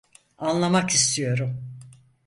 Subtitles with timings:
[0.37, 1.77] Anlamak istiyorum.